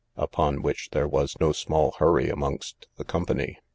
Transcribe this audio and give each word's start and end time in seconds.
upon 0.17 0.63
which 0.63 0.89
there 0.93 1.07
was 1.07 1.37
no 1.39 1.51
small 1.51 1.91
hurry 1.99 2.27
amongst 2.27 2.87
the 2.95 3.03
company. 3.05 3.59